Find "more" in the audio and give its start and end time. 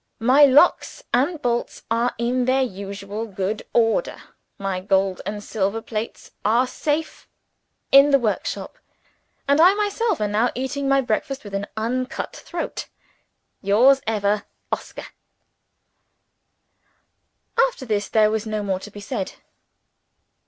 18.63-18.79